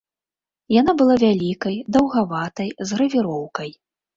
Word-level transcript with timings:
Яна 0.75 0.95
была 1.01 1.17
вялікай, 1.25 1.77
даўгаватай, 1.99 2.69
з 2.85 2.89
гравіроўкай. 2.99 3.71